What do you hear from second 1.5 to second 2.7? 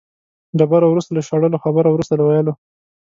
خبره وروسته له ویلو.